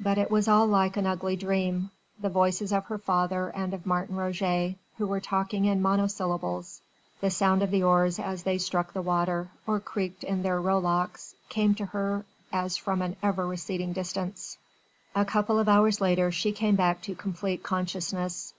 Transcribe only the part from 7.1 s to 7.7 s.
the sound of